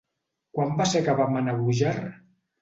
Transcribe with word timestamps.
Quan 0.57 0.71
va 0.79 0.87
ser 0.93 1.01
que 1.09 1.15
vam 1.19 1.37
anar 1.43 1.55
a 1.59 1.61
Búger? 1.61 1.93